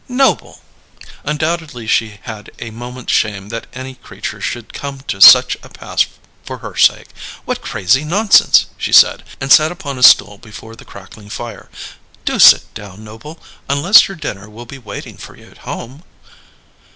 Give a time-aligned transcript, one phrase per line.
[0.09, 0.61] "Noble!"
[1.25, 6.07] Undoubtedly she had a moment's shame that any creature should come to such a pass
[6.43, 7.09] for her sake.
[7.45, 11.69] "What crazy nonsense!" she said; and sat upon a stool before the crackling fire.
[12.25, 16.01] "Do sit down, Noble unless your dinner will be waiting for you at home?"